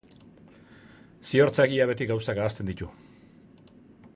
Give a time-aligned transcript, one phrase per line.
[1.31, 2.89] Ziortzak ia beti gauzak ahazten ditu.